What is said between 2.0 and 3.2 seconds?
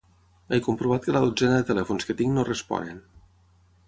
que tinc no responen.